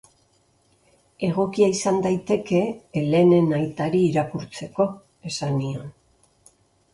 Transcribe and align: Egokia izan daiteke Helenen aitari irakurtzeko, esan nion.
Egokia 1.27 1.67
izan 1.73 1.99
daiteke 2.05 2.61
Helenen 3.01 3.53
aitari 3.59 4.01
irakurtzeko, 4.07 4.89
esan 5.35 5.55
nion. 5.61 5.93